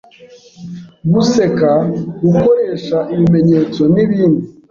[1.13, 1.71] guseka,
[2.21, 4.43] gukoresha ibimenyetso n’ibindi.